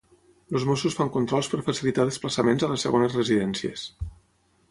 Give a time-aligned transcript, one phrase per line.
[0.53, 3.87] Els Mossos fan controls per facilitar desplaçaments a les segones residències.